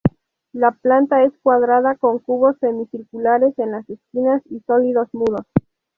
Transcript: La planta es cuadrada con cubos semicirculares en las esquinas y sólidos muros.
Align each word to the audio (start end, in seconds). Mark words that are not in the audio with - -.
La 0.53 0.71
planta 0.71 1.21
es 1.23 1.31
cuadrada 1.43 1.93
con 1.93 2.17
cubos 2.17 2.57
semicirculares 2.57 3.53
en 3.59 3.73
las 3.73 3.87
esquinas 3.87 4.41
y 4.49 4.59
sólidos 4.61 5.09
muros. 5.13 5.45